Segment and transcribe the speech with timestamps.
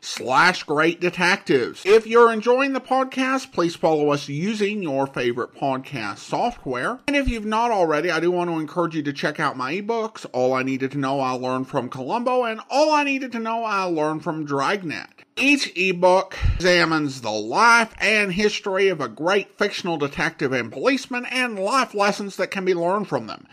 [0.00, 1.82] slash great detectives.
[1.84, 7.00] If you're enjoying the podcast, please follow us using your favorite podcast software.
[7.06, 9.74] And if you've not already, I do want to encourage you to check out my
[9.74, 13.38] ebooks, All I Needed to Know I Learned from Columbo and All I Needed to
[13.38, 15.08] Know I Learned from Dragnet.
[15.36, 21.58] Each ebook examines the life and history of a great fictional detective and policeman and
[21.58, 23.46] life lessons that can be learned from them.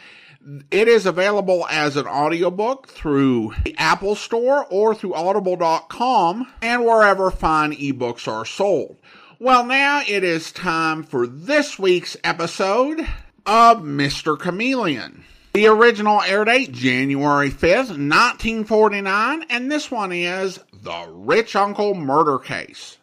[0.72, 7.30] It is available as an audiobook through the Apple Store or through audible.com and wherever
[7.32, 8.96] fine ebooks are sold.
[9.40, 13.02] Well, now it is time for this week's episode
[13.46, 14.40] of Mr.
[14.40, 15.26] Chameleon.
[15.52, 22.40] The original air date, January 5th, 1949, and this one is The Rich Uncle Murder
[22.40, 23.00] Case.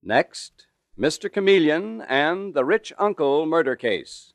[0.00, 1.32] Next, Mr.
[1.32, 4.31] Chameleon and the Rich Uncle Murder Case.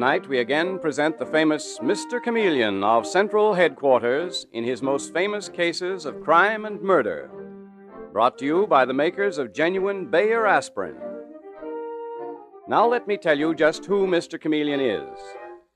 [0.00, 2.22] Tonight, we again present the famous Mr.
[2.22, 7.30] Chameleon of Central Headquarters in his most famous cases of crime and murder.
[8.10, 10.96] Brought to you by the makers of genuine Bayer aspirin.
[12.66, 14.40] Now, let me tell you just who Mr.
[14.40, 15.18] Chameleon is.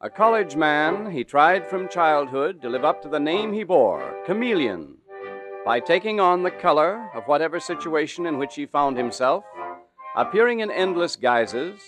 [0.00, 4.22] A college man, he tried from childhood to live up to the name he bore,
[4.24, 4.96] Chameleon,
[5.66, 9.44] by taking on the color of whatever situation in which he found himself,
[10.16, 11.78] appearing in endless guises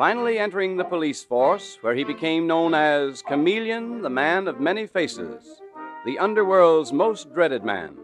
[0.00, 4.86] finally entering the police force, where he became known as Chameleon, the man of many
[4.86, 5.60] faces,
[6.06, 7.94] the underworld's most dreaded man.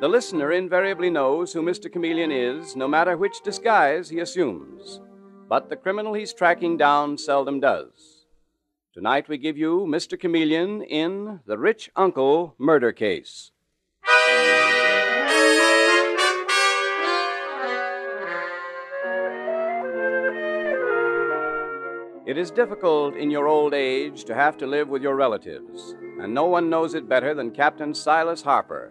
[0.00, 1.88] The listener invariably knows who Mr.
[1.88, 5.00] Chameleon is, no matter which disguise he assumes.
[5.48, 8.26] But the criminal he's tracking down seldom does.
[8.92, 10.18] Tonight we give you Mr.
[10.18, 13.52] Chameleon in The Rich Uncle Murder Case.
[22.32, 26.32] It is difficult in your old age to have to live with your relatives, and
[26.32, 28.90] no one knows it better than Captain Silas Harper.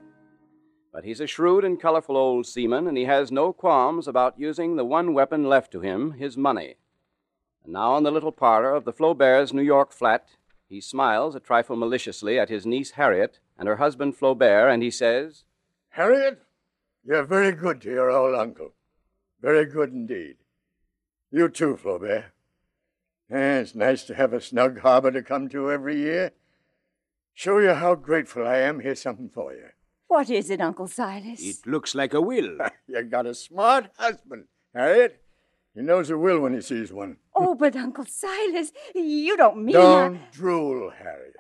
[0.94, 4.76] But he's a shrewd and colorful old seaman, and he has no qualms about using
[4.76, 6.76] the one weapon left to him his money.
[7.64, 10.28] And now, in the little parlor of the Flaubert's New York flat,
[10.70, 14.92] he smiles a trifle maliciously at his niece Harriet and her husband Flaubert, and he
[14.92, 15.46] says,
[15.90, 16.44] Harriet,
[17.04, 18.74] you're very good to your old uncle.
[19.42, 20.36] Very good indeed.
[21.32, 22.26] You too, Flaubert.
[23.32, 26.32] Yeah, it's nice to have a snug harbor to come to every year.
[27.34, 28.82] Show you how grateful I am.
[28.82, 29.68] Here's something for you.
[30.08, 31.42] What is it, Uncle Silas?
[31.42, 32.58] It looks like a will.
[32.88, 35.22] you got a smart husband, Harriet.
[35.74, 37.18] He knows a will when he sees one.
[37.34, 39.76] Oh, but Uncle Silas, you don't mean.
[39.76, 40.28] Don't I...
[40.34, 41.38] drool, Harriet.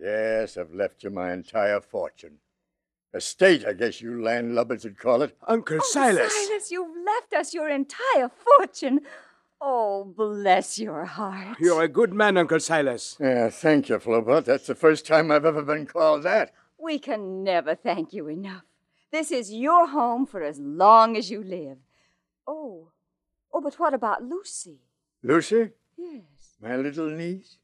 [0.00, 2.38] Yes, I've left you my entire fortune.
[3.12, 5.36] Estate, I guess you landlubbers would call it.
[5.48, 6.32] Uncle oh, Silas.
[6.32, 9.00] Silas, you've left us your entire fortune.
[9.60, 11.58] Oh, bless your heart.
[11.60, 13.16] You're a good man, Uncle Silas.
[13.20, 14.46] Yeah, thank you, Flaubert.
[14.46, 16.52] That's the first time I've ever been called that.
[16.78, 18.62] We can never thank you enough.
[19.12, 21.78] This is your home for as long as you live.
[22.46, 22.88] Oh,
[23.52, 24.78] oh, but what about Lucy?
[25.22, 25.70] Lucy?
[25.98, 26.56] Yes.
[26.62, 27.58] My little niece?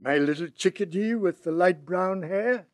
[0.00, 2.66] My little chickadee with the light brown hair?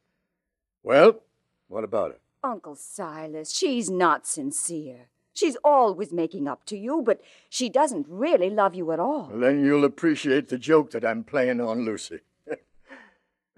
[0.83, 1.21] Well,
[1.69, 2.19] what about her?
[2.45, 5.09] Uncle Silas, she's not sincere.
[5.35, 7.21] She's always making up to you, but
[7.51, 9.29] she doesn't really love you at all.
[9.31, 12.21] Well, then you'll appreciate the joke that I'm playing on Lucy.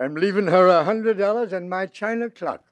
[0.01, 2.65] I'm leaving her a hundred dollars and my china clock.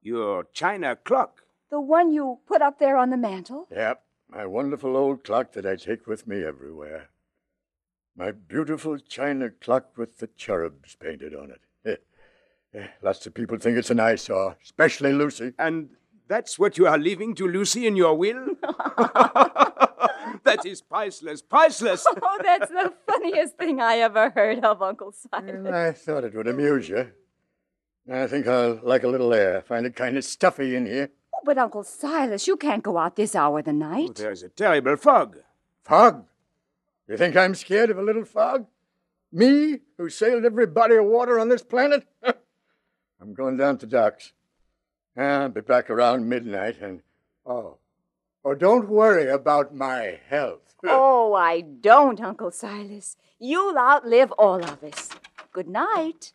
[0.00, 1.42] Your china clock?
[1.70, 3.66] The one you put up there on the mantel?
[3.70, 7.10] Yep, my wonderful old clock that I take with me everywhere.
[8.16, 11.60] My beautiful china clock with the cherubs painted on it.
[12.74, 15.52] Eh, lots of people think it's an eyesore, especially Lucy.
[15.58, 15.90] And
[16.28, 18.46] that's what you are leaving to Lucy in your will?
[20.44, 22.06] that is priceless, priceless.
[22.22, 25.62] Oh, that's the funniest thing I ever heard of, Uncle Silas.
[25.62, 27.10] Well, mm, I thought it would amuse you.
[28.12, 29.62] I think I'll like a little air.
[29.62, 31.10] Find it kind of stuffy in here.
[31.34, 34.10] Oh, but Uncle Silas, you can't go out this hour of the night.
[34.10, 35.38] Oh, there's a terrible fog.
[35.82, 36.24] Fog?
[37.08, 38.66] You think I'm scared of a little fog?
[39.32, 42.06] Me, who sailed every body of water on this planet?
[43.20, 44.32] I'm going down to docks.
[45.16, 47.02] I'll be back around midnight and.
[47.44, 47.78] Oh.
[48.44, 50.74] Oh, don't worry about my health.
[50.84, 53.16] Oh, I don't, Uncle Silas.
[53.40, 55.10] You'll outlive all of us.
[55.52, 56.32] Good night.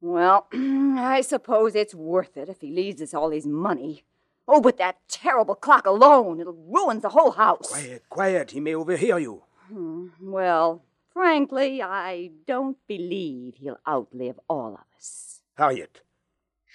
[0.00, 4.04] Well, I suppose it's worth it if he leaves us all his money.
[4.46, 7.68] Oh, but that terrible clock alone, it'll ruin the whole house.
[7.70, 8.50] Quiet, quiet.
[8.50, 9.42] He may overhear you.
[9.68, 15.40] Hmm, Well, frankly, I don't believe he'll outlive all of us.
[15.56, 16.02] Harriet,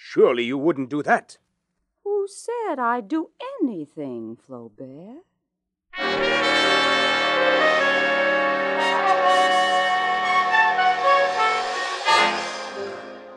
[0.00, 1.36] surely you wouldn't do that.
[2.04, 3.28] Who said I'd do
[3.60, 5.24] anything, Flaubert?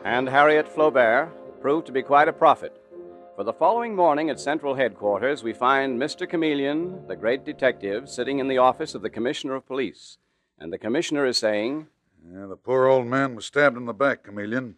[0.04, 1.28] And Harriet Flaubert
[1.60, 2.80] proved to be quite a prophet.
[3.36, 6.28] For the following morning at Central Headquarters, we find Mr.
[6.28, 10.18] Chameleon, the great detective, sitting in the office of the Commissioner of Police.
[10.58, 11.88] And the Commissioner is saying,
[12.26, 14.76] Yeah, the poor old man was stabbed in the back, Chameleon.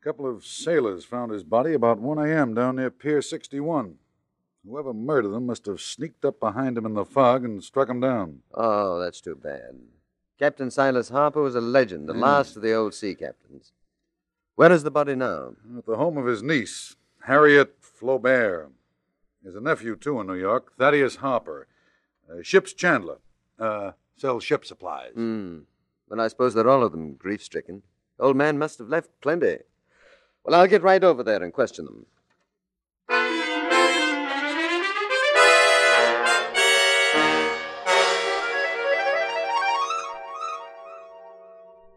[0.00, 2.54] A couple of sailors found his body about 1 a.m.
[2.54, 3.96] down near Pier 61.
[4.64, 8.00] Whoever murdered them must have sneaked up behind him in the fog and struck him
[8.00, 8.40] down.
[8.54, 9.80] Oh, that's too bad.
[10.38, 13.72] Captain Silas Harper was a legend, the last of the old sea captains.
[14.54, 15.54] Where is the body now?
[15.76, 16.94] At the home of his niece,
[17.26, 18.70] Harriet Flaubert.
[19.42, 21.66] There's a nephew, too, in New York, Thaddeus Harper.
[22.30, 23.18] Uh, ship's chandler.
[23.58, 25.12] Uh, sells ship supplies.
[25.14, 25.60] Hmm.
[26.08, 27.82] Well, I suppose they're all of them grief stricken.
[28.20, 29.58] Old man must have left plenty.
[30.48, 32.06] Well, I'll get right over there and question them.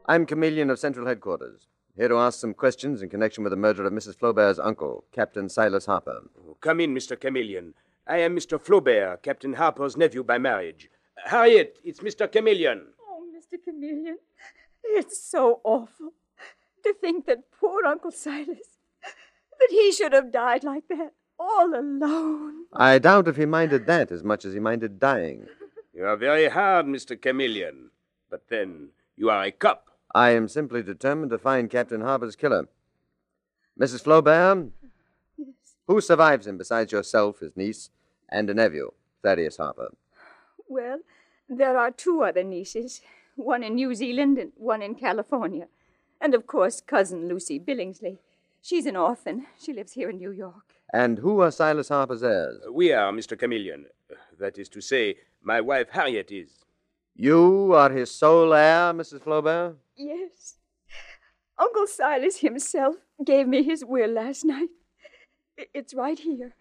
[0.05, 3.85] I'm Chameleon of Central Headquarters, here to ask some questions in connection with the murder
[3.85, 4.17] of Mrs.
[4.17, 6.19] Flaubert's uncle, Captain Silas Harper.
[6.45, 7.17] Oh, come in, Mr.
[7.17, 7.73] Chameleon.
[8.05, 8.59] I am Mr.
[8.59, 10.89] Flaubert, Captain Harper's nephew by marriage.
[11.23, 12.29] Harriet, it's Mr.
[12.29, 12.87] Chameleon.
[13.01, 13.63] Oh, Mr.
[13.63, 14.17] Chameleon,
[14.83, 16.11] it's so awful
[16.83, 18.77] to think that poor Uncle Silas,
[19.59, 22.65] that he should have died like that, all alone.
[22.73, 25.47] I doubt if he minded that as much as he minded dying.
[25.93, 27.19] You are very hard, Mr.
[27.19, 27.91] Chameleon.
[28.29, 29.87] But then, you are a cop.
[30.15, 32.67] I am simply determined to find Captain Harper's killer.
[33.79, 34.03] Mrs.
[34.03, 34.71] Flaubert,
[35.87, 37.89] who survives him besides yourself, his niece,
[38.29, 38.91] and a nephew,
[39.23, 39.93] Thaddeus Harper?
[40.67, 40.99] Well,
[41.49, 43.01] there are two other nieces,
[43.35, 45.67] one in New Zealand and one in California.
[46.21, 48.19] And of course, cousin Lucy Billingsley.
[48.61, 49.47] She's an orphan.
[49.59, 50.75] She lives here in New York.
[50.93, 52.59] And who are Silas Harper's heirs?
[52.67, 53.37] Uh, we are, Mr.
[53.37, 53.87] Chameleon.
[54.39, 56.63] That is to say, my wife Harriet is.
[57.15, 59.21] You are his sole heir, Mrs.
[59.21, 59.75] Flaubert?
[59.97, 60.57] Yes.
[61.57, 62.95] Uncle Silas himself
[63.25, 64.69] gave me his will last night.
[65.73, 66.53] It's right here.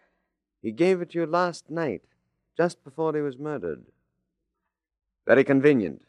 [0.63, 2.03] He gave it you last night,
[2.57, 3.85] just before he was murdered.
[5.27, 6.03] Very convenient.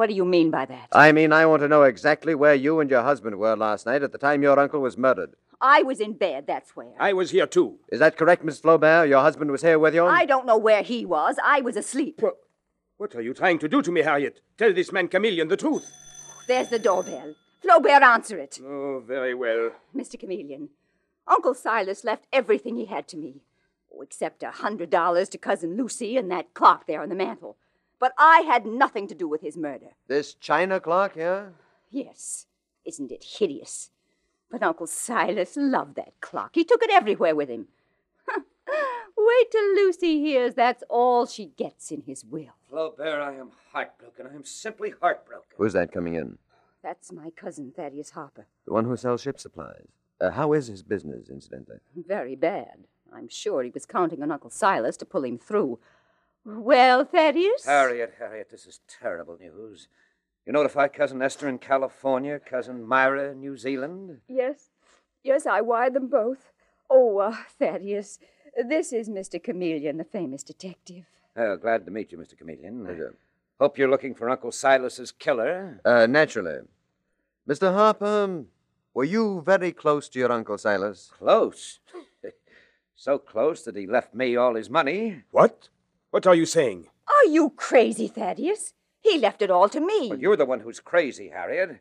[0.00, 0.88] What do you mean by that?
[0.92, 4.02] I mean, I want to know exactly where you and your husband were last night
[4.02, 5.34] at the time your uncle was murdered.
[5.60, 6.94] I was in bed, that's where.
[6.98, 7.80] I was here too.
[7.92, 9.10] Is that correct, Miss Flaubert?
[9.10, 10.06] Your husband was here with you?
[10.06, 11.36] I don't know where he was.
[11.44, 12.22] I was asleep.
[12.22, 12.36] What,
[12.96, 14.40] what are you trying to do to me, Harriet?
[14.56, 15.86] Tell this man Chameleon the truth.
[16.48, 17.34] There's the doorbell.
[17.62, 18.58] Flaubert, answer it.
[18.64, 19.72] Oh, very well.
[19.94, 20.18] Mr.
[20.18, 20.70] Chameleon,
[21.28, 23.42] Uncle Silas left everything he had to me.
[23.94, 27.58] Oh, except a hundred dollars to Cousin Lucy and that clock there on the mantel.
[28.00, 29.90] But I had nothing to do with his murder.
[30.08, 31.52] This china clock here?
[31.90, 32.46] Yes,
[32.84, 33.90] isn't it hideous?
[34.50, 36.52] But Uncle Silas loved that clock.
[36.54, 37.68] He took it everywhere with him.
[39.16, 42.54] Wait till Lucy hears that's all she gets in his will.
[42.70, 44.26] Flaubert, I am heartbroken.
[44.26, 45.50] I am simply heartbroken.
[45.58, 46.38] Who's that coming in?
[46.82, 48.46] That's my cousin Thaddeus Harper.
[48.64, 49.88] The one who sells ship supplies.
[50.18, 51.78] Uh, how is his business, incidentally?
[51.94, 52.86] Very bad.
[53.12, 55.78] I'm sure he was counting on Uncle Silas to pull him through.
[56.44, 57.66] Well, Thaddeus?
[57.66, 59.88] Harriet, Harriet, this is terrible news.
[60.46, 64.20] You notify Cousin Esther in California, Cousin Myra in New Zealand?
[64.26, 64.70] Yes.
[65.22, 66.52] Yes, I wired them both.
[66.88, 68.18] Oh, uh, Thaddeus,
[68.66, 69.42] this is Mr.
[69.42, 71.04] Chameleon, the famous detective.
[71.36, 72.38] Oh, glad to meet you, Mr.
[72.38, 73.14] Chameleon.
[73.60, 75.80] Hope you're looking for Uncle Silas's killer.
[75.84, 76.60] Uh, naturally.
[77.46, 77.72] Mr.
[77.72, 78.44] Harper,
[78.94, 81.10] were you very close to your Uncle Silas?
[81.18, 81.80] Close.
[82.96, 85.22] so close that he left me all his money.
[85.30, 85.68] What?
[86.10, 86.88] What are you saying?
[87.06, 88.74] Are you crazy, Thaddeus?
[89.00, 90.08] He left it all to me.
[90.10, 91.80] Well, you're the one who's crazy, Harriet.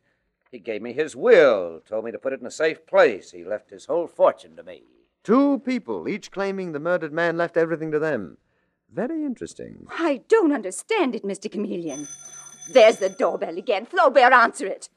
[0.51, 3.31] He gave me his will, told me to put it in a safe place.
[3.31, 4.83] He left his whole fortune to me.
[5.23, 8.37] Two people, each claiming the murdered man left everything to them.
[8.91, 9.85] Very interesting.
[9.91, 11.51] I don't understand it, Mr.
[11.51, 12.07] Chameleon.
[12.71, 13.85] There's the doorbell again.
[13.85, 14.89] Flaubert, answer it.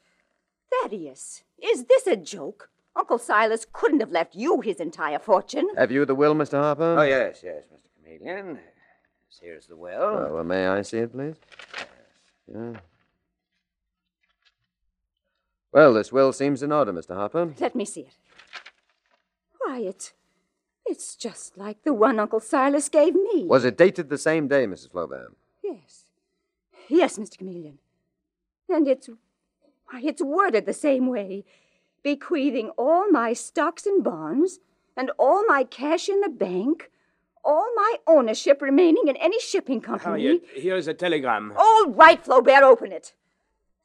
[0.70, 2.70] Thaddeus, is this a joke?
[2.94, 5.68] Uncle Silas couldn't have left you his entire fortune.
[5.76, 6.60] Have you the will, Mr.
[6.60, 6.96] Harper?
[6.98, 7.88] Oh, yes, yes, Mr.
[7.96, 8.58] Chameleon.
[9.40, 10.00] Here's the will.
[10.00, 11.36] Oh, well, may I see it, please?
[11.76, 11.86] Yes.
[12.54, 12.80] Yeah.
[15.72, 17.14] Well, this will seems in order, Mr.
[17.14, 17.54] Harper.
[17.58, 18.16] Let me see it.
[19.58, 20.12] Why, it's.
[20.84, 23.44] It's just like the one Uncle Silas gave me.
[23.44, 24.90] Was it dated the same day, Mrs.
[24.90, 25.32] Flaubert?
[25.62, 26.04] Yes.
[26.88, 27.38] Yes, Mr.
[27.38, 27.78] Chameleon.
[28.68, 29.08] And it's.
[29.90, 31.44] Why, it's worded the same way
[32.02, 34.58] bequeathing all my stocks and bonds,
[34.96, 36.90] and all my cash in the bank,
[37.44, 40.22] all my ownership remaining in any shipping company.
[40.22, 41.52] Harriet, here's a telegram.
[41.56, 43.14] All right, Flaubert, open it.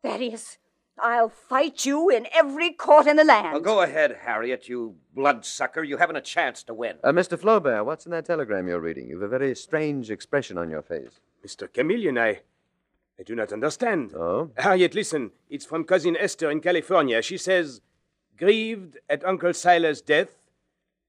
[0.03, 0.57] Thaddeus,
[0.99, 3.53] I'll fight you in every court in the land.
[3.53, 5.83] Well, go ahead, Harriet, you bloodsucker.
[5.83, 6.97] You haven't a chance to win.
[7.03, 7.39] Uh, Mr.
[7.39, 9.07] Flaubert, what's in that telegram you're reading?
[9.09, 11.19] You've a very strange expression on your face.
[11.45, 11.71] Mr.
[11.71, 12.41] Chameleon, I.
[13.19, 14.13] I do not understand.
[14.13, 14.51] Oh?
[14.57, 15.31] Harriet, listen.
[15.49, 17.19] It's from Cousin Esther in California.
[17.23, 17.81] She says,
[18.37, 20.29] Grieved at Uncle Silas' death,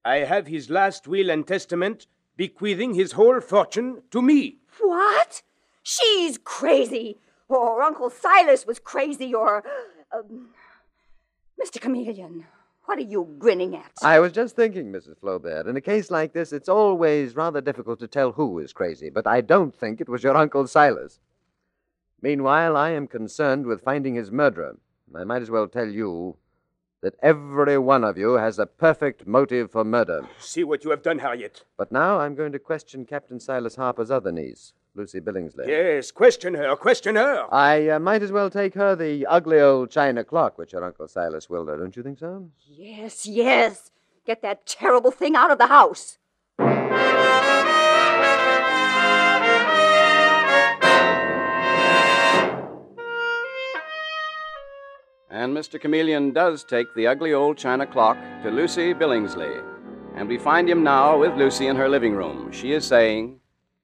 [0.07, 2.07] I have his last will and testament
[2.39, 4.61] bequeathing his whole fortune to me.
[4.81, 5.43] What?
[5.83, 7.19] She's crazy.
[7.49, 9.63] Or Uncle Silas was crazy, or.
[10.15, 10.51] Um,
[11.63, 11.81] Mr.
[11.81, 12.47] Chameleon,
[12.85, 13.93] what are you grinning at?
[14.03, 15.19] I was just thinking, Mrs.
[15.21, 19.11] Flaubert, in a case like this, it's always rather difficult to tell who is crazy,
[19.11, 21.19] but I don't think it was your Uncle Silas.
[22.23, 24.79] Meanwhile, I am concerned with finding his murderer.
[25.15, 26.37] I might as well tell you
[27.03, 30.27] that every one of you has a perfect motive for murder.
[30.39, 31.65] See what you have done, Harriet.
[31.77, 35.69] But now I'm going to question Captain Silas Harper's other niece, Lucy Billingsley.
[35.69, 37.47] Yes, question her, question her.
[37.53, 41.09] I uh, might as well take her the ugly old china clock which your Uncle
[41.09, 42.51] Silas willed her, don't you think so?
[42.67, 43.91] Yes, yes.
[44.27, 46.19] Get that terrible thing out of the house.
[55.31, 55.79] And Mr.
[55.79, 59.63] Chameleon does take the ugly old china clock to Lucy Billingsley.
[60.15, 62.51] And we find him now with Lucy in her living room.
[62.51, 63.41] She is saying,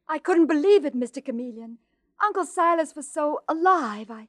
[0.08, 1.22] I couldn't believe it, Mr.
[1.22, 1.78] Chameleon.
[2.24, 4.10] Uncle Silas was so alive.
[4.10, 4.28] I,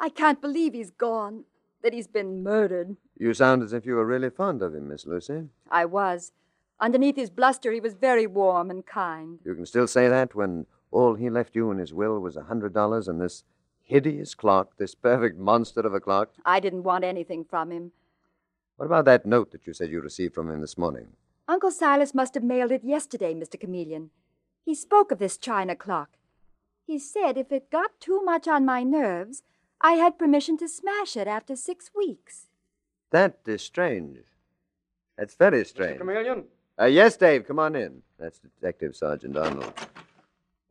[0.00, 1.44] I can't believe he's gone,
[1.82, 2.96] that he's been murdered.
[3.18, 5.48] You sound as if you were really fond of him, Miss Lucy.
[5.70, 6.32] I was.
[6.80, 9.38] Underneath his bluster, he was very warm and kind.
[9.44, 12.44] You can still say that when all he left you in his will was a
[12.44, 13.44] hundred dollars and this
[13.84, 16.30] hideous clock, this perfect monster of a clock.
[16.44, 17.92] I didn't want anything from him.
[18.76, 21.08] What about that note that you said you received from him this morning?
[21.46, 23.60] Uncle Silas must have mailed it yesterday, Mr.
[23.60, 24.10] Chameleon.
[24.64, 26.10] He spoke of this china clock.
[26.86, 29.42] He said if it got too much on my nerves,
[29.80, 32.48] I had permission to smash it after six weeks.
[33.10, 34.18] That is strange.
[35.16, 35.98] That's very strange.
[35.98, 36.44] Chameleon?
[36.80, 38.02] Uh, yes, Dave, come on in.
[38.18, 39.72] That's Detective Sergeant Arnold.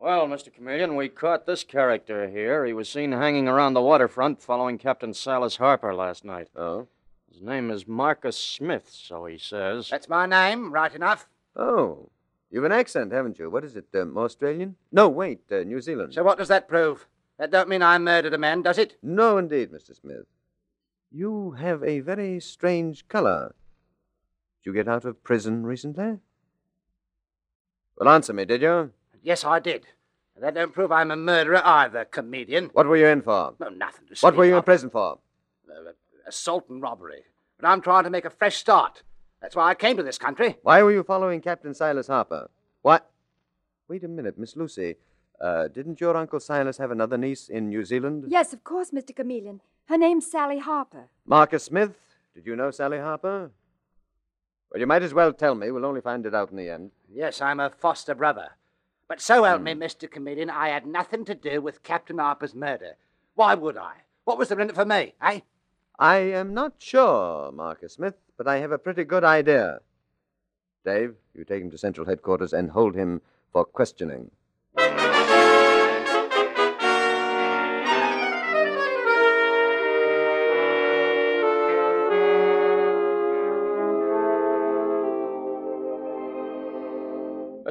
[0.04, 0.54] Well, Mr.
[0.54, 2.66] Chameleon, we caught this character here.
[2.66, 6.50] He was seen hanging around the waterfront following Captain Silas Harper last night.
[6.58, 6.90] Oh?
[7.32, 9.88] His name is Marcus Smith, so he says.
[9.90, 11.30] That's my name, right enough.
[11.56, 12.10] Oh.
[12.52, 13.50] You've an accent, haven't you?
[13.50, 14.76] What is it, um, Australian?
[14.92, 16.14] No, wait, uh, New Zealand.
[16.14, 17.08] So what does that prove?
[17.40, 18.98] That don't mean I murdered a man, does it?
[19.02, 19.96] No, indeed, Mr.
[19.96, 20.26] Smith.
[21.14, 23.56] You have a very strange color.
[24.62, 26.20] Did you get out of prison recently?
[27.98, 28.92] Well, answer me, did you?
[29.24, 29.88] Yes, I did.
[30.40, 32.70] That don't prove I'm a murderer either, comedian.
[32.74, 33.54] What were you in for?
[33.60, 34.26] No, nothing to say.
[34.28, 35.20] What were you in prison for?
[35.70, 35.92] Uh,
[36.28, 37.24] assault and robbery.
[37.60, 39.04] But I'm trying to make a fresh start.
[39.42, 40.58] That's why I came to this country.
[40.64, 42.50] Why were you following Captain Silas Harper?
[42.82, 43.10] What?
[43.88, 44.96] Wait a minute, Miss Lucy.
[45.40, 48.26] Uh, didn't your Uncle Silas have another niece in New Zealand?
[48.28, 49.16] Yes, of course, Mr.
[49.16, 49.62] Chameleon.
[49.86, 51.10] Her name's Sally Harper.
[51.26, 51.98] Marcus Smith?
[52.34, 53.52] Did you know Sally Harper?
[54.72, 55.70] Well, you might as well tell me.
[55.70, 56.92] We'll only find it out in the end.
[57.14, 58.50] Yes, I'm a foster brother.
[59.08, 60.10] But so help me, Mr.
[60.10, 62.96] Comedian, I had nothing to do with Captain Harper's murder.
[63.36, 63.94] Why would I?
[64.24, 65.42] What was there in it for me, eh?
[66.00, 69.80] I am not sure, Marcus Smith, but I have a pretty good idea.
[70.86, 74.32] Dave, you take him to Central Headquarters and hold him for questioning.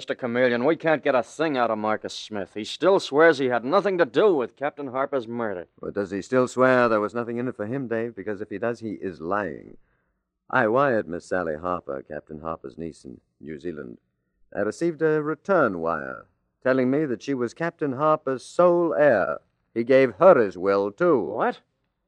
[0.02, 0.18] Mr.
[0.18, 2.54] Chameleon, we can't get a thing out of Marcus Smith.
[2.54, 5.66] He still swears he had nothing to do with Captain Harper's murder.
[5.80, 8.16] But does he still swear there was nothing in it for him, Dave?
[8.16, 9.76] Because if he does, he is lying.
[10.50, 13.98] I wired Miss Sally Harper, Captain Harper's niece in New Zealand.
[14.54, 16.26] I received a return wire
[16.64, 19.38] telling me that she was Captain Harper's sole heir.
[19.72, 21.20] He gave her his will, too.
[21.20, 21.60] What?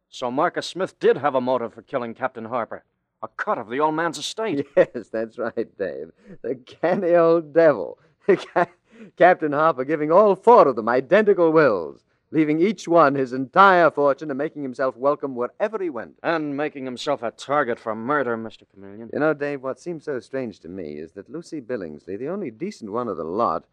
[0.09, 2.83] So Marcus Smith did have a motive for killing Captain Harper.
[3.25, 4.66] A cut of the old man's estate.
[4.76, 6.11] Yes, that's right, Dave.
[6.43, 7.99] The canny old devil.
[9.16, 14.31] Captain Harper giving all four of them identical wills, leaving each one his entire fortune
[14.31, 16.19] and making himself welcome wherever he went.
[16.23, 18.64] And making himself a target for murder, Mr.
[18.71, 19.09] Chameleon.
[19.11, 22.50] You know, Dave, what seems so strange to me is that Lucy Billingsley, the only
[22.50, 23.64] decent one of the lot,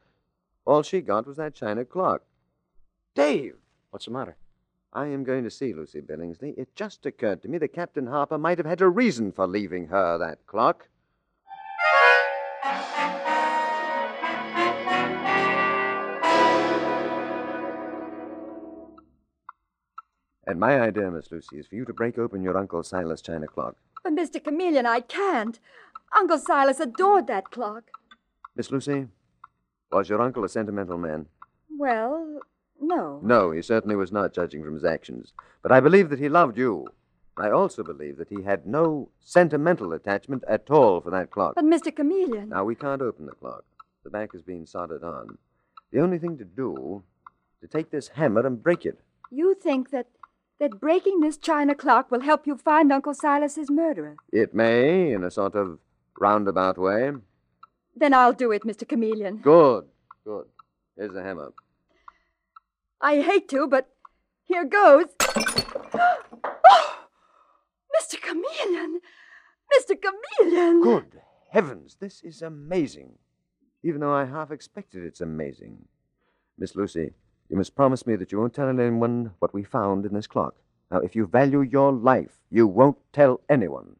[0.64, 2.22] all she got was that china clock.
[3.16, 3.56] Dave,
[3.90, 4.38] What's the matter?
[4.94, 6.54] I am going to see Lucy Billingsley.
[6.58, 9.88] It just occurred to me that Captain Harper might have had a reason for leaving
[9.88, 10.90] her that clock.
[20.46, 23.48] And my idea, Miss Lucy, is for you to break open your Uncle Silas china
[23.48, 23.78] clock.
[24.04, 24.44] But, Mr.
[24.44, 25.58] Chameleon, I can't.
[26.14, 27.84] Uncle Silas adored that clock.
[28.58, 29.08] Miss Lucy,
[29.90, 31.28] was your uncle a sentimental man?
[31.78, 32.42] Well,
[32.82, 33.20] no.
[33.24, 35.34] No, he certainly was not, judging from his actions.
[35.62, 36.88] But I believe that he loved you.
[37.38, 41.56] I also believe that he had no sentimental attachment at all for that clock.
[41.56, 41.96] But, Mr.
[41.96, 42.50] Chameleon.
[42.50, 43.64] Now, we can't open the clock.
[44.04, 45.38] The back is being soldered on.
[45.92, 47.04] The only thing to do
[47.62, 49.00] is to take this hammer and break it.
[49.30, 50.08] You think that
[50.60, 54.16] that breaking this china clock will help you find Uncle Silas's murderer?
[54.32, 55.80] It may, in a sort of
[56.20, 57.14] roundabout way.
[57.96, 58.88] Then I'll do it, Mr.
[58.88, 59.38] Chameleon.
[59.38, 59.86] Good,
[60.24, 60.46] good.
[60.96, 61.52] Here's the hammer.
[63.02, 63.90] I hate to, but
[64.46, 65.06] here goes.
[65.94, 67.08] Oh,
[68.00, 68.22] Mr.
[68.22, 69.02] Chameleon!
[69.76, 69.96] Mr.
[70.00, 70.82] Chameleon!
[70.82, 73.18] Good heavens, this is amazing.
[73.84, 75.86] Even though I half expected it's amazing.
[76.58, 77.14] Miss Lucy,
[77.50, 80.56] you must promise me that you won't tell anyone what we found in this clock.
[80.90, 83.98] Now, if you value your life, you won't tell anyone.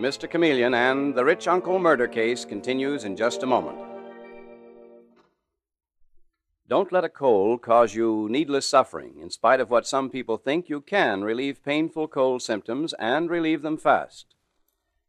[0.00, 0.30] Mr.
[0.30, 3.76] Chameleon and the rich uncle murder case continues in just a moment.
[6.66, 9.18] Don't let a cold cause you needless suffering.
[9.20, 13.60] In spite of what some people think, you can relieve painful cold symptoms and relieve
[13.60, 14.34] them fast.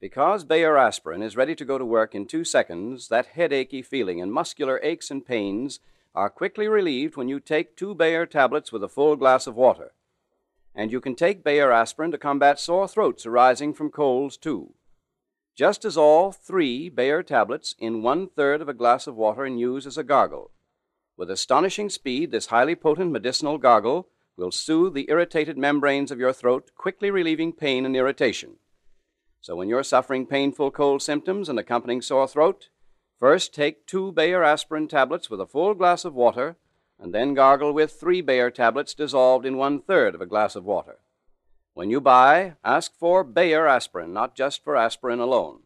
[0.01, 4.19] Because Bayer aspirin is ready to go to work in two seconds, that headachy feeling
[4.19, 5.79] and muscular aches and pains
[6.13, 9.93] are quickly relieved when you take two Bayer tablets with a full glass of water.
[10.75, 14.73] And you can take Bayer aspirin to combat sore throats arising from colds, too.
[15.55, 19.59] Just as all three Bayer tablets in one third of a glass of water and
[19.59, 20.51] use as a gargle.
[21.17, 26.33] With astonishing speed, this highly potent medicinal gargle will soothe the irritated membranes of your
[26.33, 28.55] throat, quickly relieving pain and irritation.
[29.41, 32.69] So when you're suffering painful cold symptoms and accompanying sore throat,
[33.19, 36.55] first take two Bayer aspirin tablets with a full glass of water,
[36.97, 40.63] and then gargle with three Bayer tablets dissolved in one third of a glass of
[40.63, 40.99] water.
[41.73, 45.59] When you buy, ask for Bayer aspirin, not just for aspirin alone.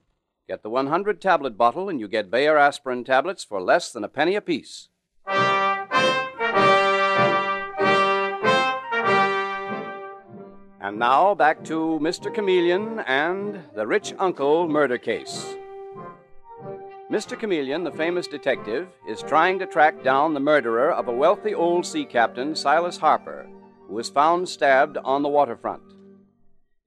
[0.48, 4.08] Get the 100 tablet bottle, and you get Bayer aspirin tablets for less than a
[4.08, 4.89] penny apiece.
[10.80, 12.32] And now back to Mr.
[12.32, 15.56] Chameleon and the rich uncle murder case.
[17.12, 17.38] Mr.
[17.38, 21.84] Chameleon, the famous detective, is trying to track down the murderer of a wealthy old
[21.84, 23.48] sea captain, Silas Harper,
[23.88, 25.94] who was found stabbed on the waterfront.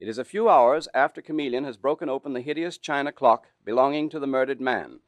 [0.00, 4.08] It is a few hours after Chameleon has broken open the hideous china clock belonging
[4.10, 5.00] to the murdered man.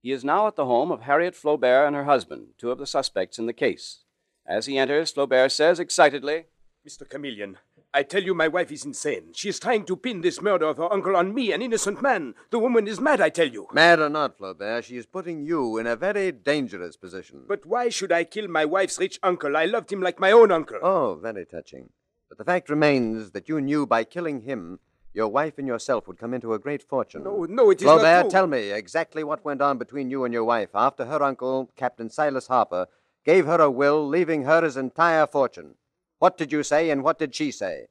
[0.00, 2.86] He is now at the home of Harriet Flaubert and her husband, two of the
[2.86, 4.04] suspects in the case.
[4.46, 6.44] As he enters, Flaubert says excitedly,
[6.86, 7.08] Mr.
[7.08, 7.56] Chameleon,
[7.92, 9.32] I tell you my wife is insane.
[9.32, 12.34] She is trying to pin this murder of her uncle on me, an innocent man.
[12.50, 13.66] The woman is mad, I tell you.
[13.72, 17.44] Mad or not, Flaubert, she is putting you in a very dangerous position.
[17.48, 19.56] But why should I kill my wife's rich uncle?
[19.56, 20.78] I loved him like my own uncle.
[20.82, 21.90] Oh, very touching.
[22.36, 24.80] But the fact remains that you knew by killing him,
[25.12, 27.22] your wife and yourself would come into a great fortune.
[27.22, 28.30] No, no, it is Flaubert, not true.
[28.30, 32.10] tell me exactly what went on between you and your wife after her uncle, Captain
[32.10, 32.88] Silas Harper,
[33.24, 35.76] gave her a will, leaving her his entire fortune.
[36.18, 37.86] What did you say, and what did she say?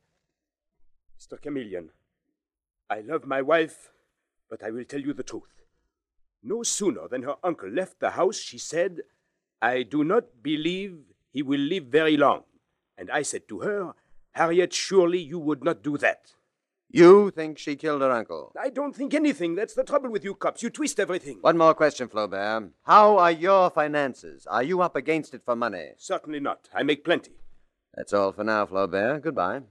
[1.17, 1.41] Mr.
[1.41, 1.91] Chameleon,
[2.89, 3.91] I love my wife,
[4.49, 5.63] but I will tell you the truth.
[6.43, 9.03] No sooner than her uncle left the house, she said,
[9.61, 10.97] I do not believe
[11.31, 12.43] he will live very long.
[12.97, 13.93] And I said to her,
[14.33, 16.33] Harriet, surely you would not do that.
[16.89, 18.51] You think she killed her uncle?
[18.59, 19.55] I don't think anything.
[19.55, 20.61] That's the trouble with you cops.
[20.61, 21.39] You twist everything.
[21.41, 22.69] One more question, Flaubert.
[22.83, 24.45] How are your finances?
[24.45, 25.93] Are you up against it for money?
[25.97, 26.69] Certainly not.
[26.73, 27.31] I make plenty.
[27.95, 29.21] That's all for now, Flaubert.
[29.21, 29.61] Goodbye.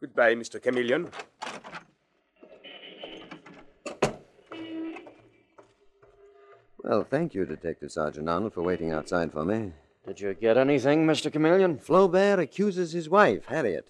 [0.00, 0.60] Goodbye, Mr.
[0.60, 1.08] Chameleon.
[6.82, 9.72] Well, thank you, Detective Sergeant Arnold, for waiting outside for me.
[10.06, 11.32] Did you get anything, Mr.
[11.32, 11.78] Chameleon?
[11.78, 13.88] Flaubert accuses his wife, Harriet.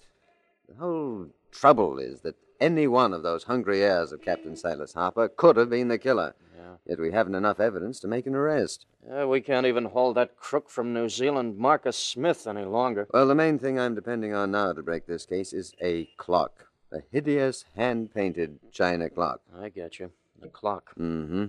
[0.69, 5.27] The whole trouble is that any one of those hungry heirs of Captain Silas Harper
[5.27, 6.35] could have been the killer.
[6.55, 6.75] Yeah.
[6.85, 8.85] Yet we haven't enough evidence to make an arrest.
[9.07, 13.07] Yeah, we can't even hold that crook from New Zealand, Marcus Smith, any longer.
[13.11, 16.67] Well, the main thing I'm depending on now to break this case is a clock.
[16.91, 19.41] A hideous hand painted china clock.
[19.59, 20.11] I get you.
[20.39, 20.93] The clock.
[20.97, 21.45] Mm hmm.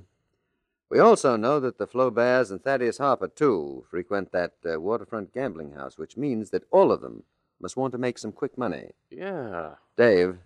[0.94, 5.72] We also know that the Flauberts and Thaddeus Harper, too, frequent that uh, waterfront gambling
[5.72, 7.24] house, which means that all of them
[7.60, 8.92] must want to make some quick money.
[9.10, 9.74] Yeah.
[9.96, 10.38] Dave,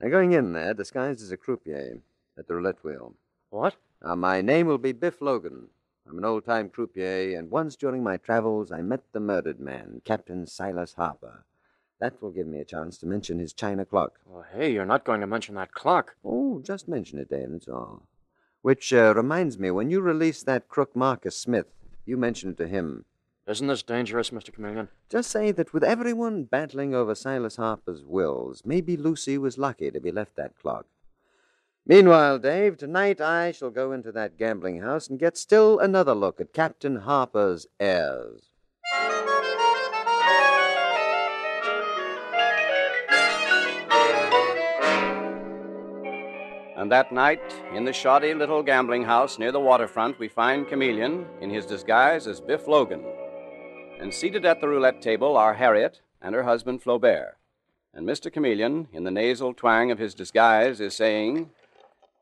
[0.00, 1.98] they're going in there disguised as a croupier.
[2.38, 3.12] at the roulette wheel.
[3.50, 3.76] What?
[4.02, 5.68] Now, my name will be Biff Logan.
[6.08, 10.00] I'm an old time croupier, and once during my travels I met the murdered man,
[10.02, 11.44] Captain Silas Harper.
[12.00, 14.18] That will give me a chance to mention his china clock.
[14.24, 16.16] Well, hey, you're not going to mention that clock.
[16.24, 18.07] Oh, just mention it, Dave, that's all.
[18.68, 21.68] Which uh, reminds me, when you release that crook Marcus Smith,
[22.04, 23.06] you mention it to him.
[23.46, 24.52] Isn't this dangerous, Mr.
[24.52, 24.90] Chameleon?
[25.08, 30.00] Just say that with everyone battling over Silas Harper's wills, maybe Lucy was lucky to
[30.00, 30.84] be left that clock.
[31.86, 36.38] Meanwhile, Dave, tonight I shall go into that gambling house and get still another look
[36.38, 38.50] at Captain Harper's heirs.
[46.78, 47.42] And that night,
[47.74, 52.28] in the shoddy little gambling house near the waterfront, we find Chameleon in his disguise
[52.28, 53.04] as Biff Logan.
[53.98, 57.32] And seated at the roulette table are Harriet and her husband Flaubert.
[57.92, 58.32] And Mr.
[58.32, 61.50] Chameleon, in the nasal twang of his disguise, is saying,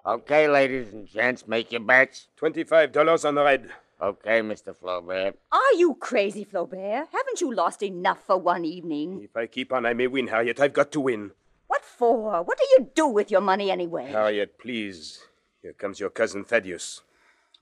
[0.07, 2.29] Okay, ladies and gents, make your bets.
[2.37, 3.69] Twenty-five dollars on the red.
[4.01, 4.75] Okay, Mr.
[4.75, 5.35] Flaubert.
[5.53, 7.09] Are you crazy, Flaubert?
[7.13, 9.21] Haven't you lost enough for one evening?
[9.23, 10.61] If I keep on, I may win, Harriet.
[10.61, 11.33] I've got to win.
[11.77, 12.43] What for?
[12.43, 14.07] What do you do with your money anyway?
[14.07, 15.21] Harriet, please.
[15.61, 17.03] Here comes your cousin Thaddeus.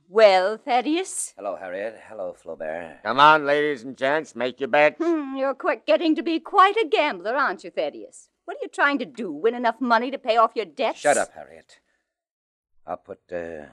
[0.09, 1.35] Well, Thaddeus?
[1.37, 1.99] Hello, Harriet.
[2.09, 3.03] Hello, Flaubert.
[3.03, 5.03] Come on, ladies and gents, make your bets.
[5.03, 8.29] Hmm, you're quite getting to be quite a gambler, aren't you, Thaddeus?
[8.45, 9.33] What are you trying to do?
[9.33, 11.01] Win enough money to pay off your debts?
[11.01, 11.81] Shut up, Harriet.
[12.87, 13.67] I'll put uh,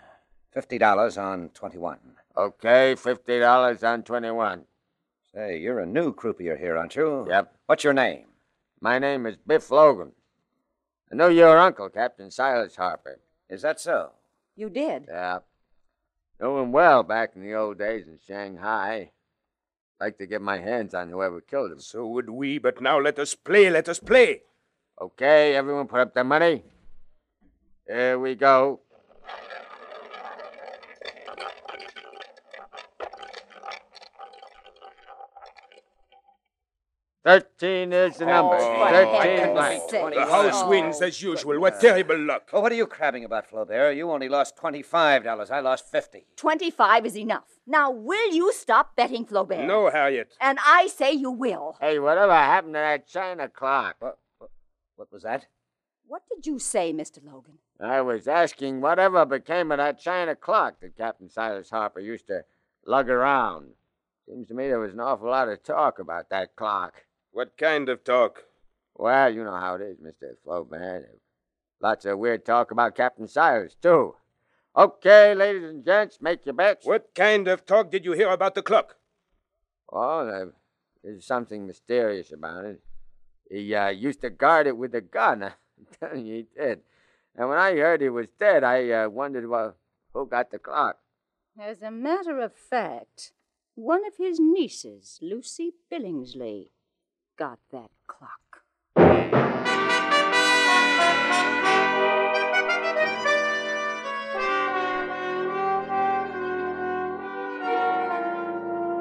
[0.56, 1.99] $50 on 21.
[2.36, 4.63] Okay, $50 on 21.
[5.36, 7.27] Say, you're a new croupier here, aren't you?
[7.30, 7.54] Yep.
[7.67, 8.25] What's your name?
[8.80, 10.13] My name is Biff Logan.
[11.12, 13.19] I know your uncle, Captain Silas Harper.
[13.50, 14.12] Is that so?
[14.56, 15.06] You did?
[15.10, 15.39] Yeah.
[16.39, 19.12] Knew him well back in the old days in Shanghai.
[20.00, 21.80] Like to get my hands on whoever killed him.
[21.80, 24.41] So would we, but now let us play, let us play.
[25.00, 26.63] Okay, everyone put up their money.
[27.88, 28.80] Here we go.
[37.23, 38.57] Thirteen is the number.
[38.60, 39.84] Oh, Thirteen blank.
[39.89, 40.69] The house oh.
[40.69, 41.60] wins as usual.
[41.60, 42.49] What terrible luck.
[42.51, 43.95] Well, what are you crabbing about, Flaubert?
[43.95, 45.51] You only lost $25.
[45.51, 47.60] I lost 50 Twenty-five is enough.
[47.67, 49.67] Now, will you stop betting, Flaubert?
[49.67, 50.34] No, Harriet.
[50.41, 51.77] And I say you will.
[51.79, 53.97] Hey, whatever happened to that china clock?
[53.99, 54.49] What, what,
[54.95, 55.45] what was that?
[56.07, 57.23] What did you say, Mr.
[57.23, 57.60] Logan?
[57.79, 62.45] I was asking whatever became of that china clock that Captain Silas Harper used to
[62.86, 63.73] lug around.
[64.27, 67.03] Seems to me there was an awful lot of talk about that clock.
[67.32, 68.44] What kind of talk?
[68.96, 70.36] Well, you know how it is, Mr.
[70.46, 71.06] Flaubert.
[71.82, 74.15] Lots of weird talk about Captain Silas, too.
[74.76, 76.86] Okay, ladies and gents, make your bets.
[76.86, 78.96] What kind of talk did you hear about the clock?
[79.91, 80.54] Oh, there-
[81.04, 82.80] there's something mysterious about it.
[83.50, 85.41] He uh, used to guard it with a gun.
[85.44, 85.54] I'm
[86.00, 86.82] telling you, he did.
[87.36, 89.76] And when I heard he was dead, I uh, wondered, well,
[90.13, 91.00] who got the clock?
[91.60, 93.32] As a matter of fact,
[93.76, 96.67] one of his nieces, Lucy Billingsley,
[97.38, 98.39] got that clock.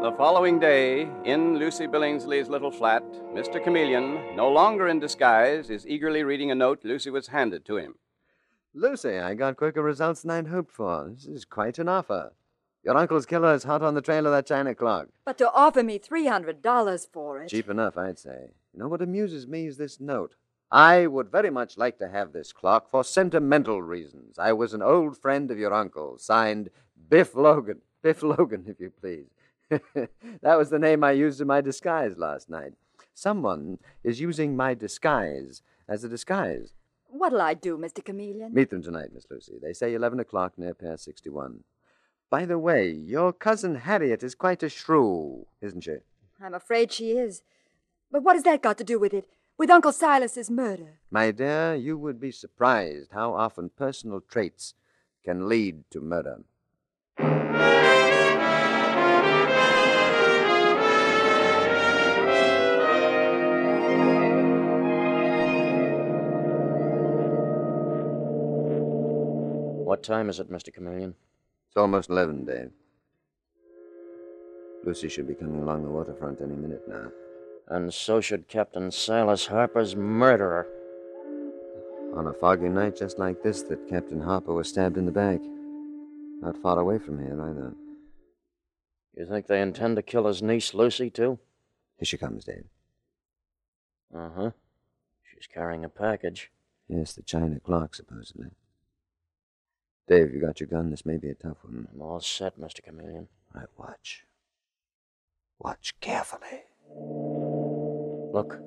[0.03, 3.63] The following day, in Lucy Billingsley's little flat, Mr.
[3.63, 7.95] Chameleon, no longer in disguise, is eagerly reading a note Lucy was handed to him.
[8.73, 11.11] Lucy, I got quicker results than I'd hoped for.
[11.11, 12.33] This is quite an offer.
[12.83, 15.09] Your uncle's killer is hot on the trail of that china clock.
[15.27, 17.49] But to offer me $300 for it.
[17.49, 18.53] Cheap enough, I'd say.
[18.73, 20.35] You know what amuses me is this note.
[20.71, 24.39] I would very much like to have this clock for sentimental reasons.
[24.39, 26.71] I was an old friend of your uncle, signed
[27.09, 27.83] Biff Logan.
[28.03, 29.27] Biff Logan, if you please.
[30.41, 32.73] that was the name I used in my disguise last night.
[33.13, 36.73] Someone is using my disguise as a disguise.
[37.09, 38.03] What'll I do, Mr.
[38.03, 38.55] Chameleon?
[38.55, 39.59] Meet them tonight, Miss Lucy.
[39.61, 41.65] They say 11 o'clock near Pier 61.
[42.31, 45.97] By the way, your cousin Harriet is quite a shrew, isn't she?
[46.41, 47.43] I'm afraid she is.
[48.13, 49.29] But what has that got to do with it?
[49.59, 51.01] With Uncle Silas's murder?
[51.11, 54.75] My dear, you would be surprised how often personal traits
[55.25, 56.45] can lead to murder.
[69.85, 70.73] What time is it, Mr.
[70.73, 71.17] Chameleon?
[71.71, 72.71] It's almost 11, Dave.
[74.85, 77.13] Lucy should be coming along the waterfront any minute now.
[77.69, 80.67] And so should Captain Silas Harper's murderer.
[82.17, 85.41] On a foggy night just like this, that Captain Harper was stabbed in the back.
[86.41, 87.73] Not far away from here, either.
[89.17, 91.39] You think they intend to kill his niece, Lucy, too?
[91.99, 92.65] Here she comes, Dave.
[94.13, 94.51] Uh huh.
[95.23, 96.51] She's carrying a package.
[96.89, 98.49] Yes, the china clock, supposedly.
[100.11, 100.91] Dave, you got your gun?
[100.91, 101.87] This may be a tough one.
[101.95, 102.83] I'm all set, Mr.
[102.83, 103.29] Chameleon.
[103.55, 104.25] All right, watch.
[105.61, 106.65] Watch carefully.
[108.35, 108.59] Look.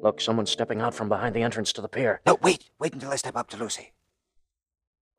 [0.00, 2.20] Look, someone's stepping out from behind the entrance to the pier.
[2.24, 2.70] No, wait.
[2.78, 3.90] Wait until I step up to Lucy.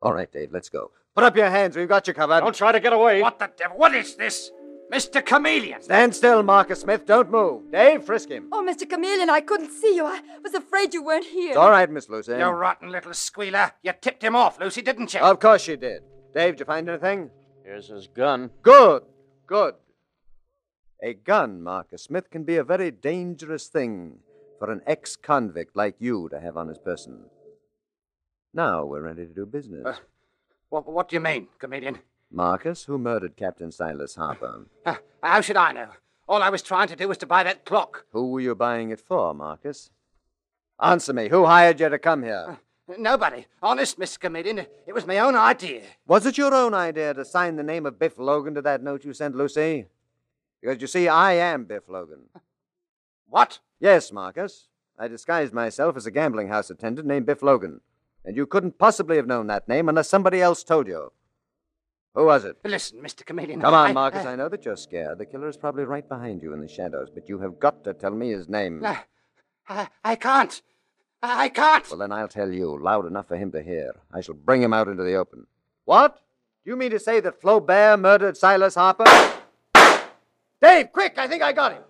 [0.00, 0.92] All right, Dave, let's go.
[1.14, 1.76] Put up your hands.
[1.76, 2.40] We've got you covered.
[2.40, 3.20] Don't try to get away.
[3.20, 3.76] What the devil?
[3.76, 4.50] What is this?
[4.90, 5.24] Mr.
[5.24, 5.80] Chameleon!
[5.82, 7.06] Stand still, Marcus Smith.
[7.06, 7.70] Don't move.
[7.70, 8.48] Dave, frisk him.
[8.50, 8.88] Oh, Mr.
[8.88, 10.04] Chameleon, I couldn't see you.
[10.04, 11.50] I was afraid you weren't here.
[11.50, 12.32] It's all right, Miss Lucy.
[12.32, 13.72] You rotten little squealer.
[13.82, 15.20] You tipped him off, Lucy, didn't you?
[15.20, 16.02] Of course you did.
[16.34, 17.30] Dave, did you find anything?
[17.64, 18.50] Here's his gun.
[18.62, 19.04] Good.
[19.46, 19.74] Good.
[21.02, 24.18] A gun, Marcus Smith, can be a very dangerous thing
[24.58, 27.26] for an ex convict like you to have on his person.
[28.52, 29.86] Now we're ready to do business.
[29.86, 29.94] Uh,
[30.68, 32.00] what, what do you mean, comedian?
[32.30, 34.66] Marcus, who murdered Captain Silas Harper?
[34.86, 35.88] Uh, how should I know?
[36.28, 38.06] All I was trying to do was to buy that clock.
[38.12, 39.90] Who were you buying it for, Marcus?
[40.80, 41.28] Answer me.
[41.28, 42.58] Who hired you to come here?
[42.88, 43.46] Uh, nobody.
[43.62, 44.20] Honest, Mr.
[44.20, 44.60] Comedian.
[44.86, 45.82] It was my own idea.
[46.06, 49.04] Was it your own idea to sign the name of Biff Logan to that note
[49.04, 49.86] you sent Lucy?
[50.62, 52.28] Because you see, I am Biff Logan.
[53.28, 53.58] What?
[53.80, 54.68] Yes, Marcus.
[54.98, 57.80] I disguised myself as a gambling house attendant named Biff Logan.
[58.24, 61.10] And you couldn't possibly have known that name unless somebody else told you.
[62.14, 62.56] Who was it?
[62.64, 63.24] Listen, Mr.
[63.24, 63.60] Comedian.
[63.60, 64.26] Come on, I, Marcus.
[64.26, 65.18] I, I know that you're scared.
[65.18, 67.94] The killer is probably right behind you in the shadows, but you have got to
[67.94, 68.84] tell me his name.
[68.84, 69.04] I,
[69.68, 70.60] I, I can't.
[71.22, 71.88] I, I can't.
[71.88, 73.94] Well, then I'll tell you, loud enough for him to hear.
[74.12, 75.46] I shall bring him out into the open.
[75.84, 76.16] What?
[76.64, 79.04] Do you mean to say that Flaubert murdered Silas Harper?
[80.60, 81.16] Dave, quick!
[81.16, 81.82] I think I got him.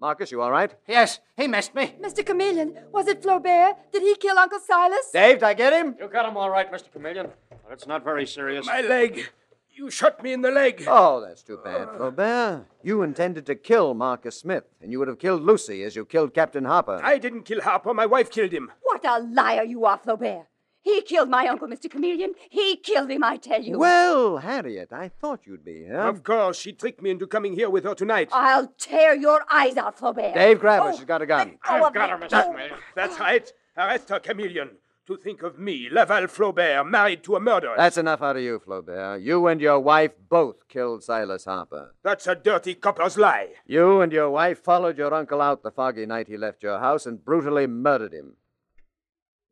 [0.00, 0.74] Marcus, you all right?
[0.86, 1.94] Yes, he missed me.
[2.02, 2.26] Mr.
[2.26, 3.76] Chameleon, was it Flaubert?
[3.92, 5.10] Did he kill Uncle Silas?
[5.12, 5.94] Dave, did I get him?
[5.98, 6.92] You got him all right, Mr.
[6.92, 7.28] Chameleon.
[7.48, 8.66] But it's not very serious.
[8.66, 9.30] My leg.
[9.76, 10.84] You shot me in the leg.
[10.86, 12.64] Oh, that's too bad, Flaubert.
[12.82, 16.32] You intended to kill Marcus Smith, and you would have killed Lucy as you killed
[16.32, 17.00] Captain Harper.
[17.02, 17.92] I didn't kill Harper.
[17.92, 18.70] My wife killed him.
[18.82, 20.46] What a liar you are, Flaubert.
[20.80, 21.90] He killed my uncle, Mr.
[21.90, 22.34] Chameleon.
[22.50, 23.78] He killed him, I tell you.
[23.78, 25.98] Well, Harriet, I thought you'd be here.
[25.98, 28.28] Of course, she tricked me into coming here with her tonight.
[28.32, 30.34] I'll tear your eyes out, Flaubert.
[30.34, 30.90] Dave, grab her.
[30.90, 31.58] Oh, She's got a gun.
[31.64, 32.44] I've got her, Mr.
[32.44, 32.74] Chameleon.
[32.94, 33.50] That's right.
[33.76, 34.70] Arrest her, Chameleon.
[35.06, 37.74] To think of me, Laval Flaubert, married to a murderer.
[37.76, 39.20] That's enough out of you, Flaubert.
[39.22, 41.94] You and your wife both killed Silas Harper.
[42.02, 43.50] That's a dirty copper's lie.
[43.66, 47.04] You and your wife followed your uncle out the foggy night he left your house
[47.04, 48.36] and brutally murdered him.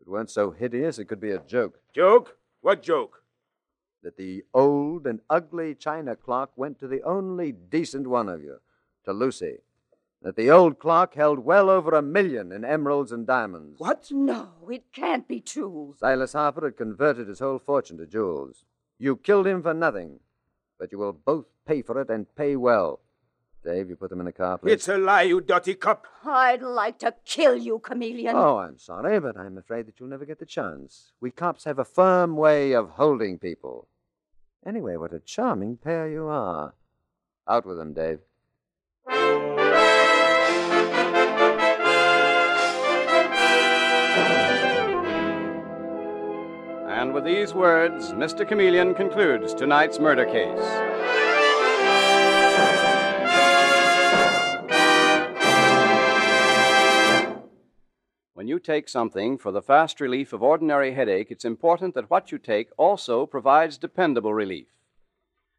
[0.00, 1.80] If it weren't so hideous, it could be a joke.
[1.94, 2.38] Joke?
[2.62, 3.22] What joke?
[4.02, 8.60] That the old and ugly china clock went to the only decent one of you,
[9.04, 9.58] to Lucy.
[10.22, 13.80] That the old clock held well over a million in emeralds and diamonds.
[13.80, 14.08] What?
[14.12, 15.96] No, it can't be true.
[15.98, 18.64] Silas Harper had converted his whole fortune to jewels.
[18.98, 20.20] You killed him for nothing,
[20.78, 23.00] but you will both pay for it and pay well.
[23.64, 24.72] Dave, you put them in the car, please.
[24.72, 26.06] It's a lie, you dirty cop.
[26.24, 28.34] I'd like to kill you, chameleon.
[28.36, 31.12] Oh, I'm sorry, but I'm afraid that you'll never get the chance.
[31.20, 33.88] We cops have a firm way of holding people.
[34.64, 36.74] Anyway, what a charming pair you are.
[37.48, 38.20] Out with them, Dave.
[46.86, 48.46] And with these words, Mr.
[48.46, 50.92] Chameleon concludes tonight's murder case.
[58.34, 62.32] When you take something for the fast relief of ordinary headache, it's important that what
[62.32, 64.66] you take also provides dependable relief.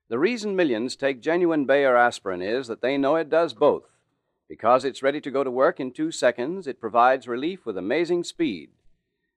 [0.09, 3.92] The reason millions take genuine Bayer aspirin is that they know it does both.
[4.53, 8.23] Because it's ready to go to work in two seconds, it provides relief with amazing
[8.23, 8.69] speed.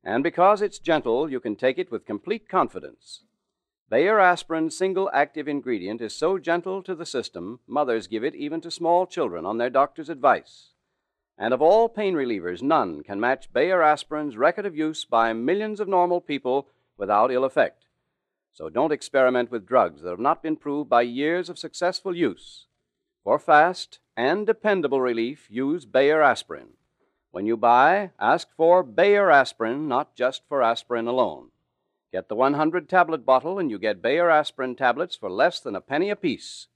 [0.05, 3.23] And because it's gentle, you can take it with complete confidence.
[3.89, 8.61] Bayer aspirin's single active ingredient is so gentle to the system, mothers give it even
[8.61, 10.73] to small children on their doctor's advice.
[11.39, 15.81] And of all pain relievers, none can match Bayer aspirin's record of use by millions
[15.81, 17.87] of normal people without ill effect.
[18.53, 22.66] So don't experiment with drugs that have not been proved by years of successful use.
[23.27, 26.69] For fast and dependable relief, use Bayer aspirin.
[27.33, 31.49] When you buy, ask for Bayer aspirin, not just for aspirin alone.
[32.13, 35.81] Get the 100 tablet bottle, and you get Bayer aspirin tablets for less than a
[35.81, 36.69] penny apiece.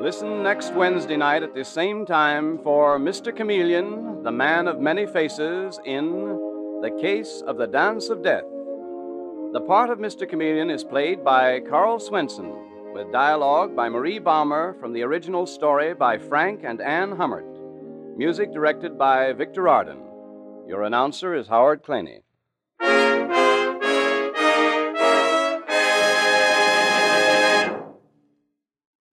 [0.00, 3.36] Listen next Wednesday night at the same time for Mr.
[3.36, 8.55] Chameleon, the man of many faces, in The Case of the Dance of Death.
[9.56, 10.28] The part of Mr.
[10.28, 12.52] Chameleon is played by Karl Swenson,
[12.92, 17.46] with dialogue by Marie Baumer from the original story by Frank and Anne Hummert.
[18.18, 19.96] Music directed by Victor Arden.
[20.68, 22.20] Your announcer is Howard Claney.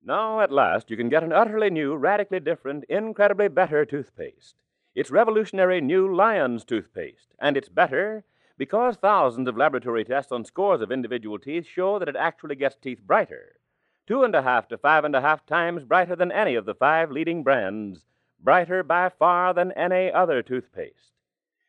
[0.05, 4.55] Now, at last, you can get an utterly new, radically different, incredibly better toothpaste.
[4.93, 8.25] It's revolutionary new Lion's toothpaste, and it's better
[8.57, 12.75] because thousands of laboratory tests on scores of individual teeth show that it actually gets
[12.75, 13.57] teeth brighter.
[14.05, 16.75] Two and a half to five and a half times brighter than any of the
[16.75, 18.05] five leading brands,
[18.39, 21.13] brighter by far than any other toothpaste.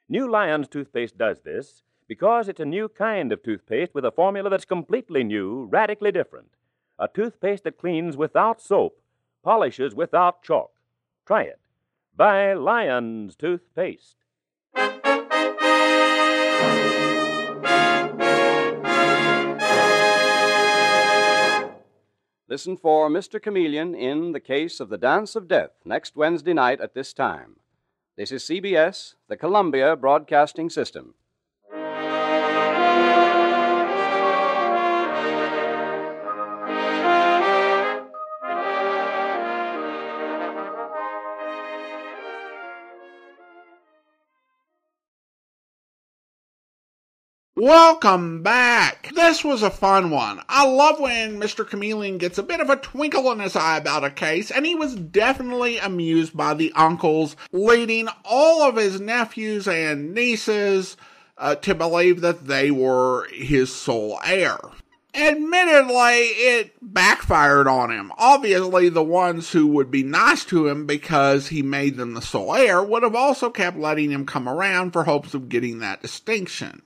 [0.09, 4.51] New Lion's toothpaste does this because it's a new kind of toothpaste with a formula
[4.51, 6.49] that's completely new, radically different.
[6.99, 9.01] A toothpaste that cleans without soap,
[9.43, 10.73] polishes without chalk.
[11.27, 11.61] Try it.
[12.17, 14.17] Buy Lion's toothpaste.
[22.55, 23.43] Listen for Mr.
[23.43, 27.57] Chameleon in The Case of the Dance of Death next Wednesday night at this time.
[28.17, 31.15] This is CBS, the Columbia Broadcasting System.
[47.57, 49.13] Welcome back.
[49.15, 50.41] This was a fun one.
[50.49, 51.65] I love when Mr.
[51.65, 54.75] Chameleon gets a bit of a twinkle in his eye about a case, and he
[54.75, 60.97] was definitely amused by the uncles leading all of his nephews and nieces
[61.39, 64.59] uh, to believe that they were his sole heir.
[65.15, 68.11] Admittedly, it backfired on him.
[68.19, 72.57] Obviously, the ones who would be nice to him because he made them the sole
[72.57, 76.83] heir would have also kept letting him come around for hopes of getting that distinction.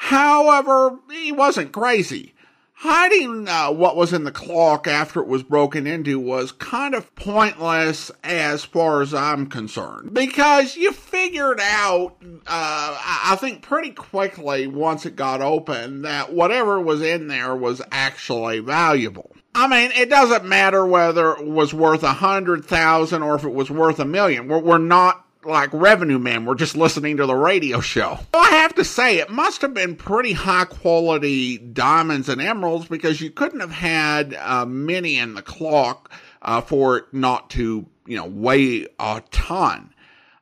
[0.00, 2.32] However, he wasn't crazy.
[2.72, 7.12] Hiding uh, what was in the clock after it was broken into was kind of
[7.16, 10.14] pointless as far as I'm concerned.
[10.14, 16.80] Because you figured out, uh, I think pretty quickly once it got open, that whatever
[16.80, 19.34] was in there was actually valuable.
[19.56, 23.52] I mean, it doesn't matter whether it was worth a hundred thousand or if it
[23.52, 24.46] was worth a million.
[24.46, 28.18] We're, we're not like revenue man we're just listening to the radio show.
[28.34, 33.20] I have to say, it must have been pretty high quality diamonds and emeralds because
[33.20, 36.10] you couldn't have had uh, many in the clock
[36.42, 39.92] uh, for it not to, you know, weigh a ton.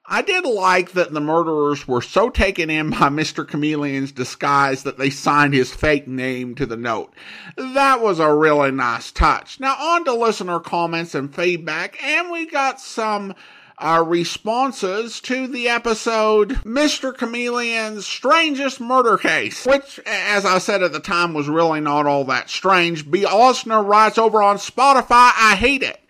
[0.09, 3.49] I did like that the murderers were so taken in by Mr.
[3.49, 7.13] Chameleon's disguise that they signed his fake name to the note.
[7.57, 9.59] That was a really nice touch.
[9.59, 13.35] Now on to listener comments and feedback, and we got some
[13.79, 17.15] our responses to the episode Mr.
[17.15, 22.25] Chameleon's Strangest Murder Case, which, as I said at the time, was really not all
[22.25, 23.11] that strange.
[23.11, 23.25] B.
[23.25, 26.01] Osner writes over on Spotify, I hate it.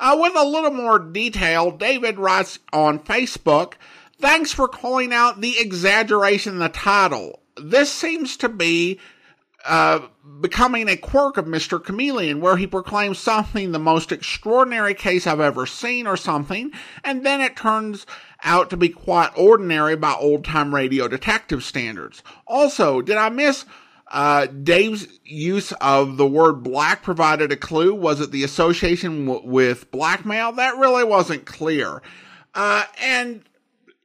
[0.00, 3.74] Uh, with a little more detail, David writes on Facebook,
[4.18, 7.40] Thanks for calling out the exaggeration in the title.
[7.56, 8.98] This seems to be
[9.64, 10.00] uh,
[10.40, 11.82] becoming a quirk of Mr.
[11.82, 16.72] Chameleon, where he proclaims something the most extraordinary case I've ever seen or something,
[17.04, 18.06] and then it turns
[18.42, 22.22] out to be quite ordinary by old time radio detective standards.
[22.46, 23.64] Also, did I miss
[24.08, 27.94] uh, Dave's use of the word black provided a clue?
[27.94, 30.52] Was it the association w- with blackmail?
[30.52, 32.02] That really wasn't clear.
[32.54, 33.42] Uh, and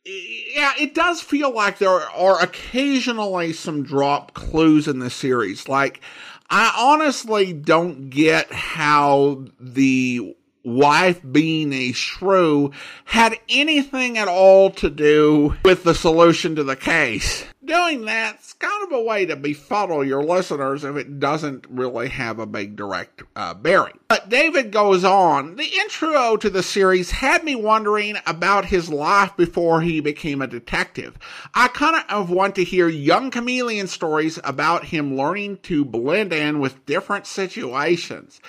[0.08, 5.68] yeah, it does feel like there are occasionally some drop clues in the series.
[5.68, 6.02] Like,
[6.50, 12.72] I honestly don't get how the wife being a shrew
[13.06, 17.46] had anything at all to do with the solution to the case.
[17.68, 22.40] Doing that's kind of a way to befuddle your listeners if it doesn't really have
[22.40, 24.00] a big direct uh, bearing.
[24.08, 25.58] But David goes on.
[25.58, 30.48] The intro to the series had me wondering about his life before he became a
[30.48, 31.18] detective.
[31.54, 36.60] I kind of want to hear young chameleon stories about him learning to blend in
[36.60, 38.40] with different situations.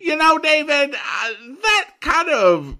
[0.00, 1.28] You know, David, uh,
[1.62, 2.76] that kind of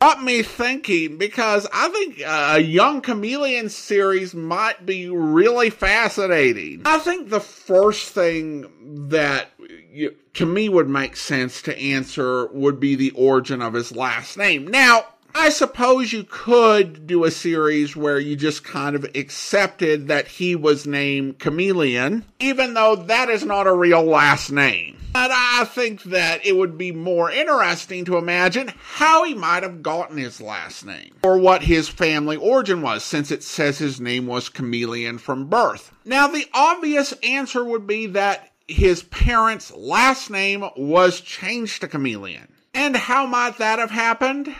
[0.00, 6.82] got me thinking because I think a young chameleon series might be really fascinating.
[6.86, 9.48] I think the first thing that
[9.92, 14.38] you, to me would make sense to answer would be the origin of his last
[14.38, 14.66] name.
[14.66, 15.04] Now,
[15.34, 20.56] I suppose you could do a series where you just kind of accepted that he
[20.56, 24.96] was named Chameleon, even though that is not a real last name.
[25.12, 29.82] But I think that it would be more interesting to imagine how he might have
[29.82, 34.26] gotten his last name, or what his family origin was, since it says his name
[34.26, 35.92] was Chameleon from birth.
[36.04, 42.52] Now, the obvious answer would be that his parents' last name was changed to Chameleon.
[42.72, 44.54] And how might that have happened?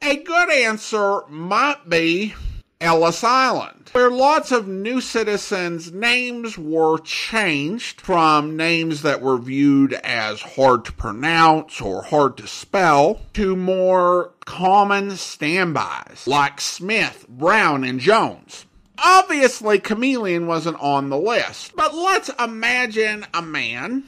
[0.00, 2.34] A good answer might be
[2.80, 9.94] Ellis Island, where lots of new citizens' names were changed from names that were viewed
[9.94, 17.82] as hard to pronounce or hard to spell to more common standbys like Smith, Brown,
[17.82, 18.66] and Jones.
[18.98, 24.04] Obviously, Chameleon wasn't on the list, but let's imagine a man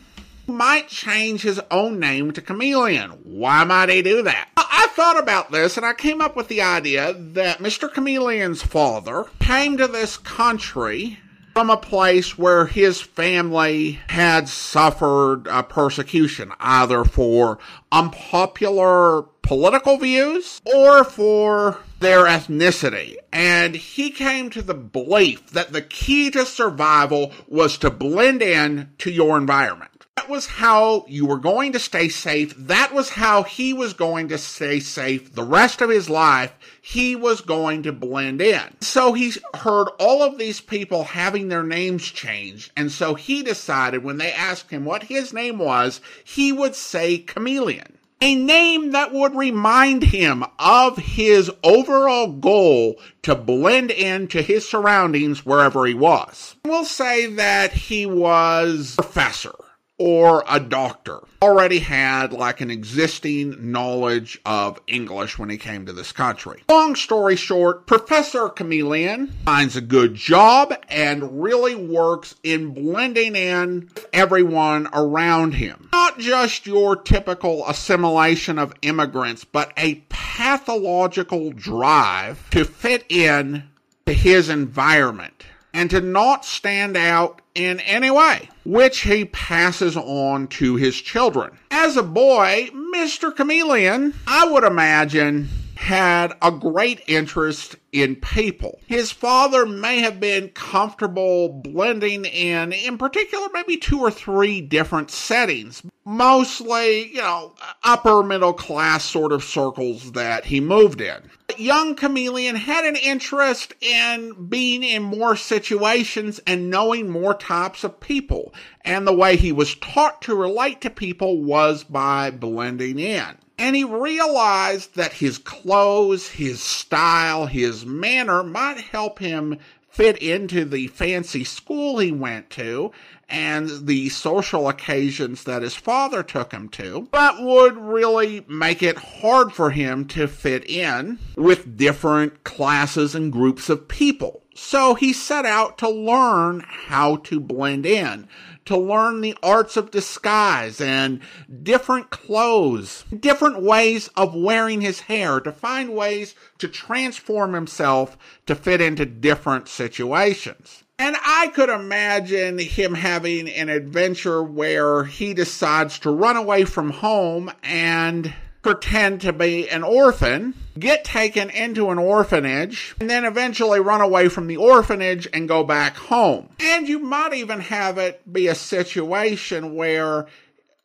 [0.46, 3.10] might change his own name to Chameleon.
[3.24, 4.49] Why might he do that?
[4.70, 7.92] I thought about this and I came up with the idea that Mr.
[7.92, 11.18] Chameleon's father came to this country
[11.52, 17.58] from a place where his family had suffered persecution, either for
[17.90, 23.16] unpopular political views or for their ethnicity.
[23.32, 28.92] And he came to the belief that the key to survival was to blend in
[28.98, 29.89] to your environment.
[30.16, 32.54] That was how you were going to stay safe.
[32.56, 36.52] That was how he was going to stay safe the rest of his life.
[36.82, 38.76] He was going to blend in.
[38.82, 42.70] So he heard all of these people having their names changed.
[42.76, 47.16] And so he decided when they asked him what his name was, he would say
[47.16, 47.96] chameleon.
[48.20, 55.46] A name that would remind him of his overall goal to blend into his surroundings
[55.46, 56.56] wherever he was.
[56.62, 59.54] We'll say that he was professor
[60.00, 65.92] or a doctor already had like an existing knowledge of English when he came to
[65.92, 66.62] this country.
[66.70, 73.90] Long story short, Professor Chameleon finds a good job and really works in blending in
[74.14, 75.90] everyone around him.
[75.92, 83.64] Not just your typical assimilation of immigrants, but a pathological drive to fit in
[84.06, 90.46] to his environment and to not stand out in any way, which he passes on
[90.48, 91.58] to his children.
[91.70, 93.34] As a boy, Mr.
[93.34, 95.48] Chameleon, I would imagine,
[95.80, 98.78] had a great interest in people.
[98.86, 105.10] His father may have been comfortable blending in, in particular, maybe two or three different
[105.10, 111.18] settings, mostly, you know, upper middle class sort of circles that he moved in.
[111.46, 117.84] But Young Chameleon had an interest in being in more situations and knowing more types
[117.84, 118.52] of people.
[118.84, 123.38] And the way he was taught to relate to people was by blending in.
[123.60, 129.58] And he realized that his clothes, his style, his manner might help him
[129.90, 132.90] fit into the fancy school he went to
[133.28, 138.96] and the social occasions that his father took him to, but would really make it
[138.96, 144.42] hard for him to fit in with different classes and groups of people.
[144.54, 148.26] So he set out to learn how to blend in
[148.66, 151.20] to learn the arts of disguise and
[151.62, 158.54] different clothes, different ways of wearing his hair, to find ways to transform himself to
[158.54, 160.84] fit into different situations.
[160.98, 166.90] And I could imagine him having an adventure where he decides to run away from
[166.90, 173.80] home and pretend to be an orphan, get taken into an orphanage, and then eventually
[173.80, 176.48] run away from the orphanage and go back home.
[176.60, 180.26] And you might even have it be a situation where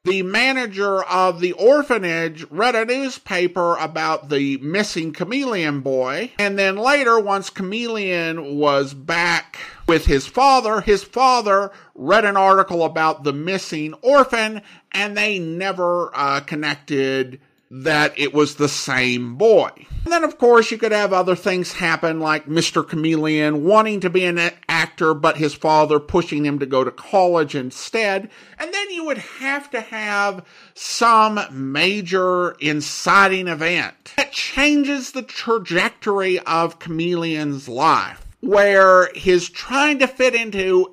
[0.05, 6.31] the manager of the orphanage read a newspaper about the missing chameleon boy.
[6.37, 9.57] And then later, once chameleon was back
[9.87, 14.61] with his father, his father read an article about the missing orphan,
[14.91, 17.41] and they never uh, connected
[17.83, 19.69] that it was the same boy.
[20.05, 22.87] And then, of course, you could have other things happen, like Mr.
[22.87, 27.53] Chameleon wanting to be an actor, but his father pushing him to go to college
[27.53, 28.29] instead.
[28.59, 36.39] And then you would have to have some major inciting event that changes the trajectory
[36.39, 40.91] of Chameleon's life, where his trying to fit into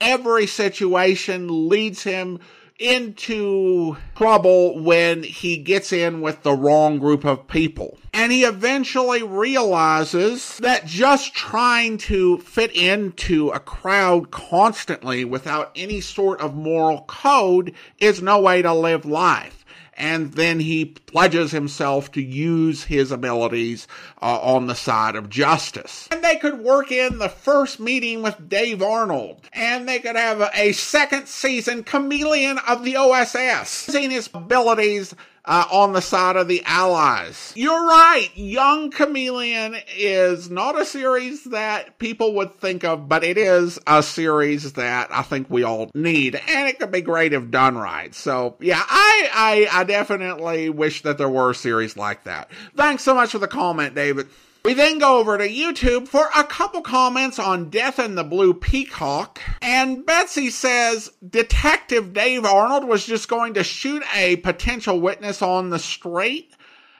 [0.00, 2.40] every situation leads him
[2.78, 7.98] into trouble when he gets in with the wrong group of people.
[8.12, 16.00] And he eventually realizes that just trying to fit into a crowd constantly without any
[16.00, 19.57] sort of moral code is no way to live life
[19.98, 23.86] and then he pledges himself to use his abilities
[24.22, 26.08] uh, on the side of justice.
[26.10, 30.40] And they could work in the first meeting with Dave Arnold, and they could have
[30.40, 35.14] a, a second season chameleon of the OSS, using his abilities
[35.48, 37.54] uh, on the side of the Allies.
[37.56, 38.28] You're right.
[38.34, 44.02] Young Chameleon is not a series that people would think of, but it is a
[44.02, 48.14] series that I think we all need, and it could be great if done right.
[48.14, 52.50] So yeah, I I, I definitely wish that there were a series like that.
[52.76, 54.28] Thanks so much for the comment, David.
[54.68, 58.52] We then go over to YouTube for a couple comments on Death and the Blue
[58.52, 59.40] Peacock.
[59.62, 65.70] And Betsy says Detective Dave Arnold was just going to shoot a potential witness on
[65.70, 66.54] the street.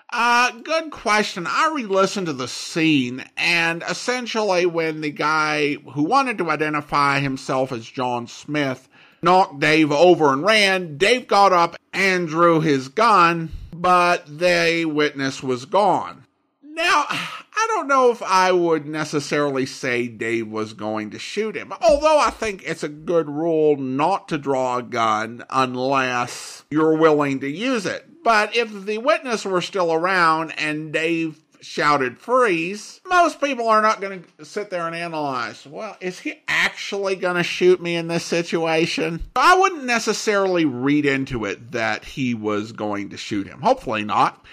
[0.09, 1.45] Uh, good question.
[1.47, 7.71] I re-listened to the scene, and essentially, when the guy who wanted to identify himself
[7.71, 8.89] as John Smith
[9.21, 15.43] knocked Dave over and ran, Dave got up and drew his gun, but the witness
[15.43, 16.25] was gone.
[16.63, 17.07] Now,
[17.61, 22.21] I don't know if I would necessarily say Dave was going to shoot him, although
[22.21, 27.49] I think it's a good rule not to draw a gun unless you're willing to
[27.49, 28.23] use it.
[28.23, 34.01] But if the witness were still around and Dave shouted freeze, most people are not
[34.01, 38.07] going to sit there and analyze, well, is he actually going to shoot me in
[38.07, 39.21] this situation?
[39.35, 43.63] I wouldn't necessarily read into it that he was going to shoot him.
[43.63, 44.45] Hopefully not.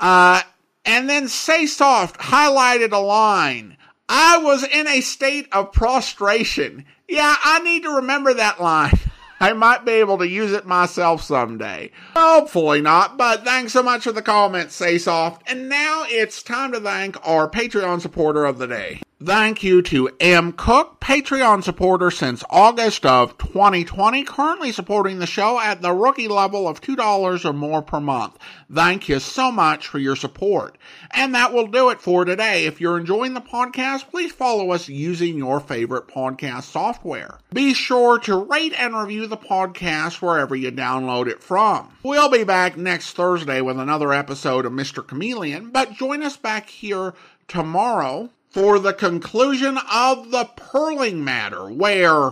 [0.00, 0.42] Uh,
[0.88, 3.76] and then Say Soft highlighted a line.
[4.08, 6.86] I was in a state of prostration.
[7.06, 8.98] Yeah, I need to remember that line.
[9.40, 11.92] I might be able to use it myself someday.
[12.16, 15.48] Hopefully not, but thanks so much for the comment, Say Soft.
[15.48, 19.02] And now it's time to thank our Patreon supporter of the day.
[19.20, 20.52] Thank you to M.
[20.52, 26.68] Cook, Patreon supporter since August of 2020, currently supporting the show at the rookie level
[26.68, 28.38] of $2 or more per month.
[28.72, 30.78] Thank you so much for your support.
[31.10, 32.66] And that will do it for today.
[32.66, 37.40] If you're enjoying the podcast, please follow us using your favorite podcast software.
[37.52, 41.92] Be sure to rate and review the podcast wherever you download it from.
[42.04, 45.04] We'll be back next Thursday with another episode of Mr.
[45.04, 47.14] Chameleon, but join us back here
[47.48, 52.30] tomorrow for the conclusion of the Perling matter, where.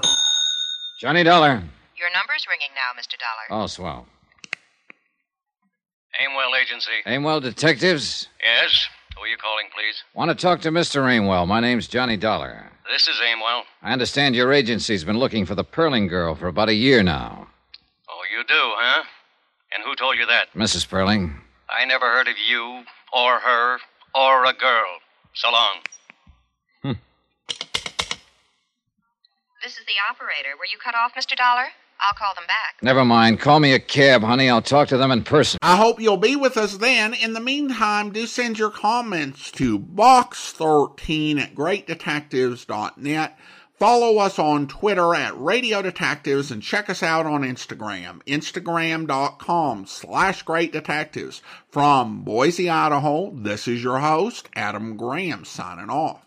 [1.00, 1.62] Johnny Dollar.
[1.98, 3.16] Your number's ringing now, Mr.
[3.18, 3.62] Dollar.
[3.62, 4.06] Oh, swell.
[6.20, 6.90] Aimwell Agency.
[7.06, 8.28] Aimwell Detectives.
[8.42, 8.88] Yes?
[9.16, 10.02] Who are you calling, please?
[10.14, 11.02] Want to talk to Mr.
[11.02, 11.46] Aimwell.
[11.46, 12.70] My name's Johnny Dollar.
[12.90, 13.62] This is Aimwell.
[13.82, 17.48] I understand your agency's been looking for the Perling girl for about a year now.
[18.08, 19.04] Oh, you do, huh?
[19.74, 20.52] And who told you that?
[20.54, 20.86] Mrs.
[20.86, 21.34] Perling.
[21.68, 23.78] I never heard of you, or her,
[24.14, 24.86] or a girl.
[25.34, 25.76] So long.
[29.66, 30.50] This is the operator.
[30.56, 31.36] Were you cut off, Mr.
[31.36, 31.66] Dollar?
[31.98, 32.76] I'll call them back.
[32.82, 33.40] Never mind.
[33.40, 34.48] Call me a cab, honey.
[34.48, 35.58] I'll talk to them in person.
[35.60, 37.14] I hope you'll be with us then.
[37.14, 43.38] In the meantime, do send your comments to box13 at greatdetectives.net.
[43.76, 50.44] Follow us on Twitter at Radio Detectives and check us out on Instagram, instagram.com slash
[50.44, 51.42] great detectives.
[51.72, 56.22] From Boise, Idaho, this is your host, Adam Graham, signing off.